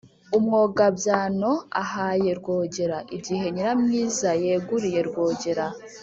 umwogabyano 0.37 1.51
ahaye 1.83 2.29
rwogera: 2.39 2.97
igihe 3.17 3.45
nyiramwiza 3.55 4.29
yeguriye 4.43 5.01
rwogera 5.09 5.65